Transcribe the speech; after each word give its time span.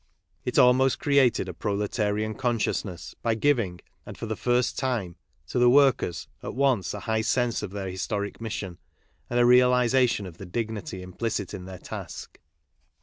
It 0.45 0.57
almost 0.57 0.97
created 0.99 1.47
a 1.47 1.53
proletarian 1.53 2.33
consciousness 2.33 3.13
by 3.21 3.35
giving, 3.35 3.81
and 4.03 4.17
for 4.17 4.25
the 4.25 4.35
first 4.35 4.79
time, 4.79 5.15
to 5.45 5.59
the 5.59 5.69
workers 5.69 6.27
at 6.41 6.55
once 6.55 6.95
a 6.95 7.01
high 7.01 7.21
sense 7.21 7.61
of 7.61 7.69
their 7.69 7.87
historic 7.87 8.41
mission. 8.41 8.79
and 9.29 9.39
a 9.39 9.45
realization 9.45 10.25
of 10.25 10.39
the 10.39 10.47
dignity 10.47 11.03
implicit 11.03 11.53
in 11.53 11.65
their 11.65 11.77
task. 11.77 12.39